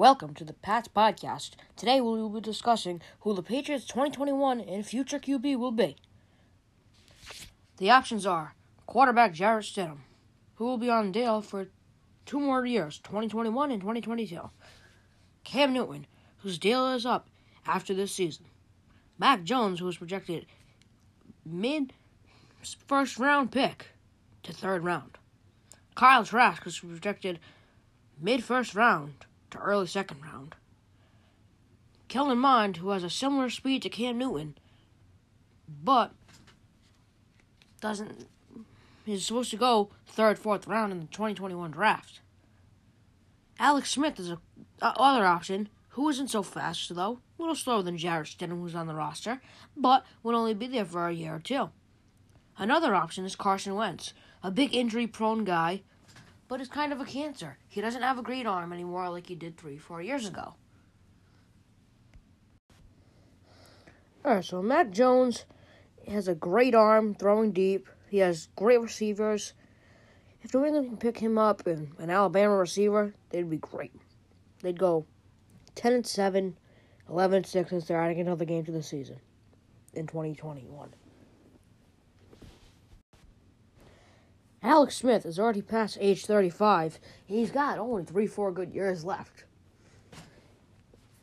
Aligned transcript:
Welcome 0.00 0.32
to 0.36 0.46
the 0.46 0.54
Pats 0.54 0.88
Podcast. 0.88 1.50
Today 1.76 2.00
we 2.00 2.08
will 2.08 2.30
be 2.30 2.40
discussing 2.40 3.02
who 3.20 3.34
the 3.34 3.42
Patriots 3.42 3.84
2021 3.84 4.58
and 4.58 4.86
future 4.86 5.18
QB 5.18 5.58
will 5.58 5.72
be. 5.72 5.94
The 7.76 7.90
options 7.90 8.24
are 8.24 8.54
quarterback 8.86 9.34
Jarrett 9.34 9.66
Stidham, 9.66 9.98
who 10.54 10.64
will 10.64 10.78
be 10.78 10.88
on 10.88 11.12
deal 11.12 11.42
for 11.42 11.68
two 12.24 12.40
more 12.40 12.64
years, 12.64 12.96
2021 13.00 13.72
and 13.72 13.82
2022. 13.82 14.48
Cam 15.44 15.74
Newton, 15.74 16.06
whose 16.38 16.58
deal 16.58 16.90
is 16.94 17.04
up 17.04 17.28
after 17.66 17.92
this 17.92 18.10
season. 18.10 18.46
Mac 19.18 19.42
Jones, 19.42 19.80
who 19.80 19.88
is 19.88 19.98
projected 19.98 20.46
mid 21.44 21.92
first 22.88 23.18
round 23.18 23.52
pick 23.52 23.88
to 24.44 24.54
third 24.54 24.82
round. 24.82 25.18
Kyle 25.94 26.24
Trask, 26.24 26.62
who's 26.62 26.78
projected 26.78 27.38
mid 28.18 28.42
first 28.42 28.74
round 28.74 29.26
to 29.50 29.58
early 29.58 29.86
second 29.86 30.22
round. 30.22 30.54
Kellen 32.08 32.38
Mond, 32.38 32.78
who 32.78 32.90
has 32.90 33.04
a 33.04 33.10
similar 33.10 33.50
speed 33.50 33.82
to 33.82 33.88
Cam 33.88 34.18
Newton, 34.18 34.56
but 35.82 36.12
doesn't 37.80 38.26
is 39.06 39.26
supposed 39.26 39.50
to 39.50 39.56
go 39.56 39.90
third, 40.06 40.38
fourth 40.38 40.66
round 40.66 40.92
in 40.92 41.00
the 41.00 41.06
2021 41.06 41.70
draft. 41.70 42.20
Alex 43.58 43.90
Smith 43.90 44.18
is 44.18 44.30
a, 44.30 44.38
other 44.82 45.26
option 45.26 45.68
who 45.90 46.08
isn't 46.08 46.28
so 46.28 46.42
fast 46.42 46.94
though, 46.94 47.20
a 47.38 47.42
little 47.42 47.54
slower 47.54 47.82
than 47.82 47.98
Jarrett 47.98 48.28
Stidham, 48.28 48.60
who's 48.60 48.74
on 48.74 48.86
the 48.86 48.94
roster, 48.94 49.40
but 49.76 50.04
would 50.22 50.34
only 50.34 50.54
be 50.54 50.66
there 50.66 50.84
for 50.84 51.08
a 51.08 51.12
year 51.12 51.36
or 51.36 51.40
two. 51.40 51.70
Another 52.58 52.94
option 52.94 53.24
is 53.24 53.36
Carson 53.36 53.74
Wentz, 53.74 54.12
a 54.42 54.50
big 54.50 54.74
injury-prone 54.74 55.44
guy 55.44 55.82
but 56.50 56.60
it's 56.60 56.68
kind 56.68 56.92
of 56.92 57.00
a 57.00 57.04
cancer. 57.04 57.56
He 57.68 57.80
doesn't 57.80 58.02
have 58.02 58.18
a 58.18 58.22
great 58.22 58.44
arm 58.44 58.72
anymore 58.72 59.08
like 59.08 59.28
he 59.28 59.36
did 59.36 59.56
three, 59.56 59.78
four 59.78 60.02
years 60.02 60.26
ago. 60.26 60.54
Alright, 64.24 64.44
so 64.44 64.60
Mac 64.60 64.90
Jones 64.90 65.44
has 66.08 66.26
a 66.26 66.34
great 66.34 66.74
arm 66.74 67.14
throwing 67.14 67.52
deep. 67.52 67.88
He 68.10 68.18
has 68.18 68.48
great 68.56 68.80
receivers. 68.80 69.54
If 70.42 70.52
New 70.52 70.64
England 70.64 70.88
can 70.88 70.96
pick 70.96 71.18
him 71.18 71.38
up 71.38 71.68
and 71.68 71.92
an 72.00 72.10
Alabama 72.10 72.56
receiver, 72.56 73.14
they'd 73.28 73.48
be 73.48 73.58
great. 73.58 73.92
They'd 74.60 74.78
go 74.78 75.06
10 75.76 75.92
and 75.92 76.06
7, 76.06 76.56
11 77.08 77.36
and 77.36 77.46
6 77.46 77.70
since 77.70 77.84
they're 77.86 78.02
adding 78.02 78.18
another 78.18 78.44
game 78.44 78.64
to 78.64 78.72
the 78.72 78.82
season 78.82 79.20
in 79.94 80.08
2021. 80.08 80.90
Alex 84.70 84.94
Smith 84.94 85.26
is 85.26 85.36
already 85.36 85.62
past 85.62 85.98
age 86.00 86.24
35. 86.24 87.00
He's 87.26 87.50
got 87.50 87.76
only 87.76 88.04
three, 88.04 88.28
four 88.28 88.52
good 88.52 88.72
years 88.72 89.04
left. 89.04 89.42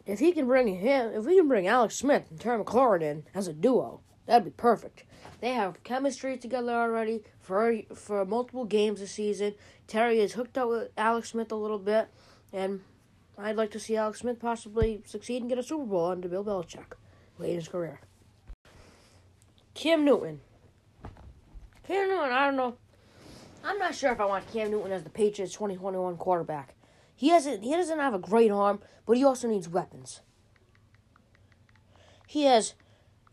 If 0.05 0.19
he 0.19 0.33
can 0.33 0.47
bring 0.47 0.67
him, 0.67 1.13
if 1.13 1.23
we 1.23 1.37
can 1.37 1.47
bring 1.47 1.65
Alex 1.65 1.95
Smith 1.95 2.25
and 2.29 2.37
Terry 2.41 2.61
McLaurin 2.61 3.01
in 3.01 3.23
as 3.33 3.47
a 3.47 3.53
duo, 3.53 4.01
that'd 4.25 4.43
be 4.43 4.51
perfect. 4.51 5.05
They 5.39 5.53
have 5.53 5.81
chemistry 5.85 6.35
together 6.35 6.73
already 6.73 7.23
for 7.39 7.83
for 7.95 8.25
multiple 8.25 8.65
games 8.65 8.99
this 8.99 9.13
season. 9.13 9.53
Terry 9.87 10.19
is 10.19 10.33
hooked 10.33 10.57
up 10.57 10.67
with 10.67 10.89
Alex 10.97 11.29
Smith 11.29 11.49
a 11.49 11.55
little 11.55 11.79
bit, 11.79 12.09
and 12.51 12.81
I'd 13.37 13.55
like 13.55 13.71
to 13.71 13.79
see 13.79 13.95
Alex 13.95 14.19
Smith 14.19 14.41
possibly 14.41 15.03
succeed 15.05 15.41
and 15.41 15.47
get 15.47 15.57
a 15.57 15.63
Super 15.63 15.85
Bowl 15.85 16.11
under 16.11 16.27
Bill 16.27 16.43
Belichick 16.43 16.97
late 17.37 17.51
in 17.51 17.55
his 17.55 17.69
career. 17.69 18.01
Cam 19.73 20.03
Newton. 20.03 20.41
Cam 21.87 22.09
Newton, 22.09 22.33
I 22.33 22.47
don't 22.47 22.57
know. 22.57 22.75
I'm 23.67 23.79
not 23.79 23.95
sure 23.95 24.13
if 24.13 24.21
I 24.21 24.25
want 24.25 24.51
Cam 24.53 24.71
Newton 24.71 24.93
as 24.93 25.03
the 25.03 25.09
Patriots 25.09 25.53
2021 25.53 26.15
quarterback. 26.15 26.73
He 27.15 27.29
hasn't 27.29 27.63
he 27.63 27.73
doesn't 27.73 27.99
have 27.99 28.13
a 28.13 28.19
great 28.19 28.49
arm, 28.49 28.79
but 29.05 29.17
he 29.17 29.25
also 29.25 29.49
needs 29.49 29.67
weapons. 29.67 30.21
He 32.27 32.43
has 32.43 32.75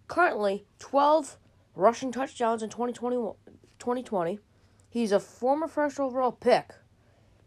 currently 0.09 0.67
12 0.81 1.39
rushing 1.77 2.11
touchdowns 2.11 2.63
in 2.63 2.69
2020. 2.69 3.17
2020. 3.79 4.39
He's 4.89 5.13
a 5.13 5.21
former 5.21 5.69
first 5.69 6.01
overall 6.01 6.33
pick 6.33 6.73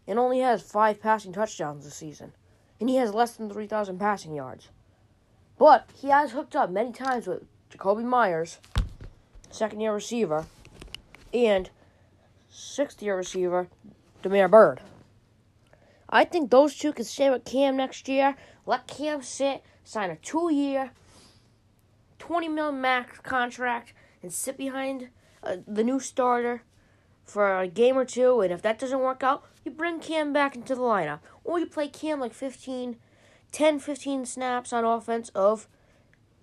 and 0.06 0.18
only 0.18 0.40
has 0.40 0.62
5 0.62 1.00
passing 1.02 1.32
touchdowns 1.32 1.84
this 1.84 1.94
season. 1.94 2.32
And 2.80 2.88
he 2.88 2.96
has 2.96 3.12
less 3.12 3.32
than 3.32 3.50
3,000 3.50 3.98
passing 3.98 4.34
yards. 4.34 4.68
But 5.58 5.90
he 5.94 6.08
has 6.08 6.30
hooked 6.30 6.54
up 6.54 6.70
many 6.70 6.92
times 6.92 7.26
with 7.26 7.42
Jakobi 7.70 8.04
Meyers, 8.04 8.58
second 9.50 9.80
year 9.80 9.92
receiver, 9.92 10.46
and 11.34 11.68
sixth 12.48 13.02
year 13.02 13.16
receiver, 13.16 13.68
Damiere 14.22 14.48
Byrd. 14.48 14.80
I 16.10 16.24
think 16.24 16.50
those 16.50 16.76
two 16.76 16.92
can 16.92 17.04
stay 17.04 17.28
with 17.30 17.44
Cam 17.44 17.76
next 17.76 18.08
year. 18.08 18.36
Let 18.66 18.86
Cam 18.86 19.22
sit, 19.22 19.62
sign 19.84 20.10
a 20.10 20.16
two 20.16 20.52
year, 20.52 20.92
20 22.18 22.48
mil 22.48 22.72
max 22.72 23.18
contract, 23.20 23.92
and 24.22 24.32
sit 24.32 24.56
behind 24.56 25.08
uh, 25.42 25.56
the 25.66 25.84
new 25.84 26.00
starter 26.00 26.62
for 27.24 27.60
a 27.60 27.68
game 27.68 27.96
or 27.96 28.04
two. 28.04 28.40
And 28.40 28.52
if 28.52 28.62
that 28.62 28.78
doesn't 28.78 29.00
work 29.00 29.22
out, 29.22 29.44
you 29.64 29.70
bring 29.70 30.00
Cam 30.00 30.32
back 30.32 30.56
into 30.56 30.74
the 30.74 30.80
lineup. 30.80 31.20
Or 31.44 31.58
you 31.58 31.66
play 31.66 31.88
Cam 31.88 32.20
like 32.20 32.32
15, 32.32 32.96
10, 33.52 33.78
15 33.78 34.26
snaps 34.26 34.72
on 34.72 34.84
offense 34.84 35.28
of 35.34 35.68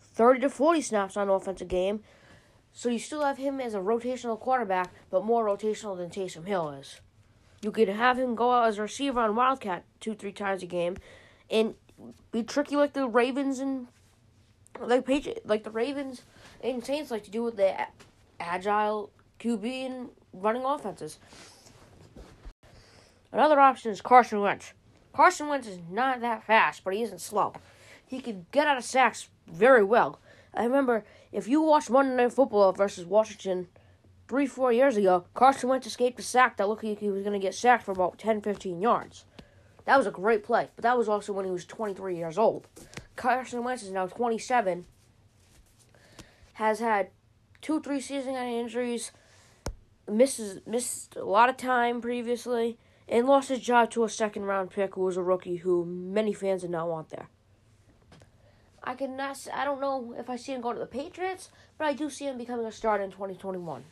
30 0.01 0.41
to 0.41 0.49
40 0.49 0.81
snaps 0.81 1.17
on 1.17 1.29
offense 1.29 1.61
a 1.61 1.66
game 1.66 2.01
so 2.77 2.89
you 2.89 2.99
still 2.99 3.23
have 3.23 3.37
him 3.37 3.61
as 3.61 3.73
a 3.73 3.79
rotational 3.79 4.37
quarterback, 4.37 4.93
but 5.09 5.23
more 5.23 5.45
rotational 5.45 5.97
than 5.97 6.09
Taysom 6.09 6.45
Hill 6.45 6.71
is. 6.71 6.99
You 7.61 7.71
could 7.71 7.87
have 7.87 8.19
him 8.19 8.35
go 8.35 8.51
out 8.51 8.67
as 8.67 8.77
a 8.77 8.81
receiver 8.81 9.21
on 9.21 9.35
Wildcat 9.35 9.85
two, 10.01 10.13
three 10.13 10.33
times 10.33 10.61
a 10.61 10.65
game, 10.65 10.97
and 11.49 11.75
be 12.33 12.43
tricky 12.43 12.75
like 12.75 12.91
the 12.91 13.07
Ravens 13.07 13.59
and 13.59 13.87
like 14.79 15.05
Patri- 15.05 15.39
like 15.45 15.63
the 15.63 15.71
Ravens 15.71 16.23
and 16.61 16.85
Saints 16.85 17.11
like 17.11 17.23
to 17.23 17.31
do 17.31 17.43
with 17.43 17.55
the 17.55 17.73
agile 18.41 19.09
QB 19.39 19.85
and 19.85 20.09
running 20.33 20.65
offenses. 20.65 21.17
Another 23.31 23.57
option 23.57 23.89
is 23.91 24.01
Carson 24.01 24.41
Wentz. 24.41 24.73
Carson 25.13 25.47
Wentz 25.47 25.65
is 25.65 25.79
not 25.89 26.19
that 26.19 26.43
fast, 26.43 26.83
but 26.83 26.93
he 26.93 27.01
isn't 27.03 27.21
slow. 27.21 27.53
He 28.05 28.19
can 28.19 28.45
get 28.51 28.67
out 28.67 28.77
of 28.77 28.83
sacks 28.83 29.29
very 29.47 29.83
well. 29.83 30.19
I 30.55 30.63
remember 30.63 31.03
if 31.31 31.47
you 31.47 31.61
watched 31.61 31.89
Monday 31.89 32.16
Night 32.16 32.33
Football 32.33 32.71
versus 32.71 33.05
Washington 33.05 33.67
three, 34.27 34.47
four 34.47 34.71
years 34.71 34.97
ago, 34.97 35.25
Carson 35.33 35.69
Wentz 35.69 35.88
escaped 35.88 36.19
a 36.19 36.23
sack 36.23 36.57
that 36.57 36.69
looked 36.69 36.83
like 36.83 36.99
he 36.99 37.09
was 37.09 37.23
going 37.23 37.39
to 37.39 37.45
get 37.45 37.53
sacked 37.53 37.83
for 37.83 37.91
about 37.91 38.17
10, 38.17 38.41
15 38.41 38.81
yards. 38.81 39.25
That 39.85 39.97
was 39.97 40.07
a 40.07 40.11
great 40.11 40.43
play, 40.43 40.69
but 40.75 40.83
that 40.83 40.97
was 40.97 41.09
also 41.09 41.33
when 41.33 41.45
he 41.45 41.51
was 41.51 41.66
23 41.66 42.16
years 42.16 42.38
old. 42.38 42.67
Carson 43.16 43.63
Wentz 43.63 43.83
is 43.83 43.91
now 43.91 44.07
27, 44.07 44.85
has 46.53 46.79
had 46.79 47.09
two, 47.61 47.81
three 47.81 48.01
season-ending 48.01 48.57
injuries, 48.57 49.11
misses 50.09 50.61
missed 50.66 51.16
a 51.16 51.23
lot 51.23 51.49
of 51.49 51.57
time 51.57 52.01
previously, 52.01 52.77
and 53.07 53.27
lost 53.27 53.49
his 53.49 53.59
job 53.59 53.91
to 53.91 54.03
a 54.03 54.09
second-round 54.09 54.72
pick 54.72 54.95
who 54.95 55.01
was 55.01 55.17
a 55.17 55.23
rookie 55.23 55.57
who 55.57 55.85
many 55.85 56.33
fans 56.33 56.61
did 56.61 56.72
not 56.72 56.89
want 56.89 57.09
there. 57.09 57.29
I 58.85 58.94
can 58.94 59.18
not. 59.18 59.47
I 59.51 59.66
don't 59.66 59.81
know 59.81 60.16
if 60.18 60.29
I 60.29 60.35
see 60.35 60.53
him 60.53 60.62
going 60.62 60.75
to 60.75 60.79
the 60.79 60.85
Patriots, 60.85 61.50
but 61.78 61.85
I 61.85 61.94
do 61.94 62.09
see 62.09 62.25
him 62.25 62.38
becoming 62.38 62.68
a 62.68 62.72
starter 62.72 63.03
in 63.03 63.12
2021. 63.12 63.84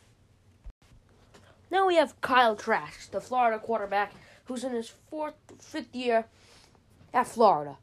Now 1.70 1.86
we 1.86 1.96
have 1.96 2.20
Kyle 2.20 2.54
Trask, 2.54 3.10
the 3.10 3.20
Florida 3.20 3.58
quarterback, 3.58 4.12
who's 4.44 4.62
in 4.62 4.72
his 4.72 4.92
fourth, 5.10 5.34
fifth 5.58 5.94
year 5.94 6.26
at 7.12 7.26
Florida. 7.26 7.78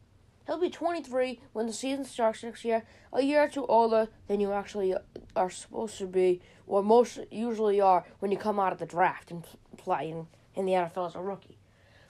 He'll 0.48 0.60
be 0.60 0.70
23 0.70 1.40
when 1.52 1.68
the 1.68 1.74
season 1.74 2.06
starts 2.06 2.44
next 2.44 2.64
year, 2.64 2.84
a 3.12 3.22
year 3.22 3.44
or 3.44 3.48
two 3.50 3.66
older 3.66 4.08
than 4.28 4.40
you 4.40 4.54
actually 4.54 4.96
are 5.36 5.50
supposed 5.50 5.98
to 5.98 6.08
be, 6.08 6.42
or 6.66 6.82
most 6.82 7.20
usually 7.30 7.82
are 7.82 8.06
when 8.20 8.32
you 8.32 8.38
come 8.38 8.60
out 8.60 8.72
of 8.72 8.80
the 8.80 8.86
draft 8.86 9.32
and 9.32 9.44
play 9.78 10.10
in, 10.10 10.28
in 10.56 10.66
the 10.66 10.72
NFL 10.72 11.08
as 11.08 11.16
a 11.16 11.22
rookie. 11.22 11.58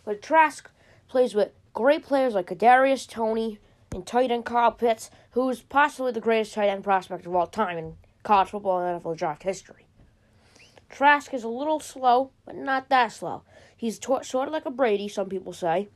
But 0.06 0.22
Trask 0.22 0.70
plays 1.08 1.34
with 1.34 1.52
great 1.74 2.04
players 2.04 2.34
like 2.34 2.48
Kadarius 2.48 3.08
Toney, 3.08 3.59
and 3.93 4.05
tight 4.05 4.32
end 4.32 4.46
Kyle 4.46 4.72
Pitts, 4.72 5.09
who 5.32 5.49
is 5.49 5.61
possibly 5.61 6.11
the 6.11 6.22
greatest 6.22 6.53
tight 6.53 6.70
end 6.70 6.84
prospect 6.84 7.26
of 7.26 7.35
all 7.35 7.47
time 7.47 7.78
in 7.78 7.96
college 8.23 8.49
football 8.49 8.79
and 8.79 9.02
NFL 9.02 9.17
draft 9.17 9.43
history. 9.43 9.85
Trask 10.90 11.34
is 11.34 11.43
a 11.43 11.49
little 11.49 11.79
slow, 11.79 12.32
but 12.46 12.55
not 12.55 12.90
that 12.90 13.11
slow. 13.11 13.43
He's 13.76 13.97
t- 13.97 14.23
sort 14.23 14.47
of 14.47 14.53
like 14.53 14.66
a 14.66 14.72
Brady, 14.72 15.08
some 15.08 15.29
people 15.29 15.53
say. 15.53 15.90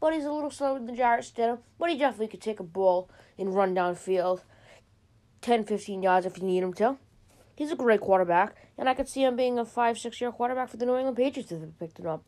But 0.00 0.14
he's 0.14 0.24
a 0.24 0.32
little 0.32 0.50
slower 0.50 0.78
than 0.78 0.94
Jarrett 0.94 1.24
Stidham. 1.24 1.58
But 1.78 1.90
he 1.90 1.98
definitely 1.98 2.28
could 2.28 2.40
take 2.40 2.60
a 2.60 2.64
ball 2.64 3.08
and 3.38 3.54
run 3.54 3.74
downfield 3.74 4.42
10, 5.40 5.64
15 5.64 6.02
yards 6.02 6.26
if 6.26 6.38
you 6.38 6.44
need 6.44 6.62
him 6.62 6.72
to. 6.74 6.96
He's 7.56 7.72
a 7.72 7.76
great 7.76 8.00
quarterback, 8.00 8.54
and 8.76 8.88
I 8.88 8.94
could 8.94 9.08
see 9.08 9.24
him 9.24 9.36
being 9.36 9.58
a 9.58 9.64
5, 9.64 9.98
6 9.98 10.20
year 10.20 10.30
quarterback 10.30 10.68
for 10.68 10.76
the 10.76 10.86
New 10.86 10.96
England 10.96 11.16
Patriots 11.16 11.50
if 11.50 11.60
they 11.60 11.66
picked 11.78 11.98
him 11.98 12.06
up. 12.06 12.22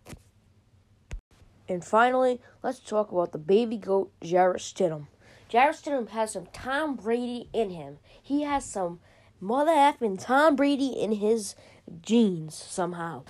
And 1.69 1.85
finally, 1.85 2.41
let's 2.63 2.79
talk 2.81 3.13
about 3.13 3.33
the 3.33 3.39
baby 3.39 3.77
goat, 3.77 4.11
Jarrett 4.23 4.63
Stidham. 4.63 5.07
Jarrett 5.49 5.77
Stidham 5.77 6.09
has 6.11 6.33
some 6.33 6.47
Tom 6.53 6.97
Brady 6.97 7.49
in 7.53 7.71
him. 7.71 7.99
He 8.23 8.43
has 8.43 8.65
some 8.65 9.01
mother 9.41 9.73
effing 9.73 10.19
Tom 10.23 10.57
Brady 10.57 10.89
in 10.89 11.13
his 11.13 11.55
genes 12.03 12.55
somehow. 12.55 13.25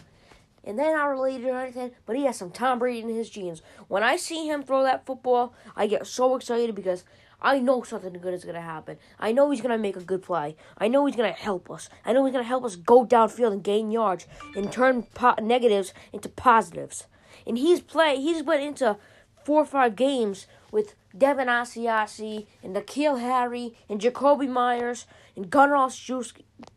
and 0.65 0.79
they're 0.79 0.97
not 0.97 1.07
related 1.07 1.47
or 1.47 1.59
anything, 1.61 1.93
but 2.05 2.15
he 2.17 2.25
has 2.27 2.37
some 2.37 2.51
Tom 2.51 2.79
Brady 2.79 3.01
in 3.01 3.09
his 3.09 3.31
genes. 3.31 3.63
When 3.87 4.03
I 4.03 4.17
see 4.17 4.49
him 4.49 4.63
throw 4.63 4.83
that 4.83 5.07
football, 5.07 5.55
I 5.75 5.87
get 5.87 6.07
so 6.07 6.37
excited 6.37 6.75
because 6.75 7.05
I 7.41 7.59
know 7.61 7.83
something 7.83 8.13
good 8.15 8.35
is 8.35 8.45
going 8.45 8.57
to 8.57 8.61
happen. 8.61 8.99
I 9.19 9.33
know 9.33 9.51
he's 9.51 9.61
going 9.63 9.73
to 9.73 9.79
make 9.79 9.97
a 9.97 10.05
good 10.05 10.23
play. 10.23 10.57
I 10.77 10.89
know 10.89 11.07
he's 11.07 11.17
going 11.17 11.33
to 11.33 11.41
help 11.41 11.71
us. 11.71 11.89
I 12.05 12.13
know 12.13 12.25
he's 12.25 12.33
going 12.33 12.45
to 12.45 12.49
help 12.49 12.65
us 12.65 12.77
go 12.77 13.07
downfield 13.07 13.53
and 13.53 13.65
gain 13.65 13.91
yards 13.91 14.27
and 14.57 14.71
turn 14.71 15.05
po- 15.15 15.37
negatives 15.41 15.95
into 16.13 16.29
positives. 16.29 17.07
And 17.47 17.59
he's 17.59 17.81
play 17.81 18.17
he's 18.17 18.43
went 18.43 18.63
into 18.63 18.97
four 19.45 19.63
or 19.63 19.67
five 19.67 19.97
games 19.97 20.47
with 20.71 20.95
Devin 21.17 21.49
Asiasi 21.49 22.47
and 22.63 22.77
N'Keal 22.77 23.21
Harry 23.21 23.75
and 23.89 24.01
Jakobi 24.01 24.49
Meyers 24.49 25.07
and 25.35 25.51
Gunnar 25.51 25.89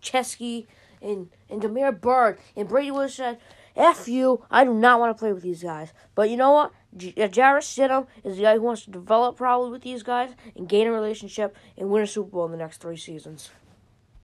Chesky 0.01 0.68
and, 1.01 1.30
and 1.50 1.62
Damiere 1.62 1.92
Byrd. 1.92 2.38
And 2.56 2.68
Brady 2.68 2.92
Williams 2.92 3.15
said, 3.15 3.39
F 3.75 4.07
you, 4.07 4.45
I 4.51 4.63
do 4.63 4.74
not 4.74 5.00
want 5.00 5.15
to 5.15 5.19
play 5.19 5.33
with 5.33 5.44
these 5.44 5.63
guys. 5.63 5.94
But 6.15 6.30
you 6.30 6.38
know 6.38 6.51
what? 6.51 6.71
J- 6.95 7.13
uh, 7.18 7.27
Jarrett 7.27 7.63
Stidham 7.63 8.07
is 8.24 8.36
the 8.36 8.44
guy 8.44 8.56
who 8.56 8.62
wants 8.62 8.83
to 8.83 8.92
develop 8.92 9.38
probably 9.38 9.71
with 9.71 9.81
these 9.81 10.03
guys 10.03 10.31
and 10.56 10.68
gain 10.68 10.88
a 10.88 10.92
relationship 10.92 11.56
and 11.77 11.89
win 11.89 12.03
a 12.03 12.07
Super 12.07 12.30
Bowl 12.30 12.45
in 12.45 12.51
the 12.51 12.57
next 12.57 12.81
three 12.81 12.98
seasons. 12.98 13.50